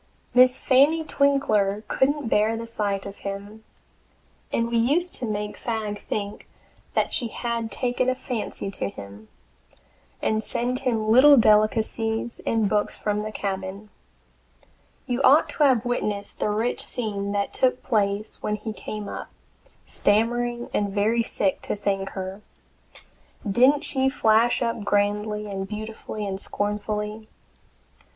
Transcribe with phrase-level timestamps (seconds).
[0.33, 3.63] Miss Fanny Twinkler couldn't bear the sight of him,
[4.51, 6.47] and we used to make Fagg think
[6.95, 9.27] that she had taken a fancy to him,
[10.19, 13.91] and send him little delicacies and books from the cabin.
[15.05, 19.29] You ought to have witnessed the rich scene that took place when he came up,
[19.85, 22.41] stammering and very sick, to thank her!
[23.47, 27.27] Didn't she flash up grandly and beautifully and scornfully?